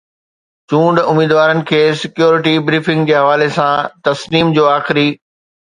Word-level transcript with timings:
چونڊ 0.71 0.95
اميدوارن 1.11 1.61
کي 1.73 1.81
سيڪيورٽي 2.01 2.55
بريفنگ 2.71 3.13
جي 3.13 3.17
حوالي 3.21 3.53
سان 3.61 3.95
تسنيم 4.09 4.57
جو 4.59 4.69
آخري 4.77 5.09